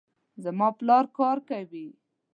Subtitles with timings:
[0.43, 1.87] زما پلار کار کوي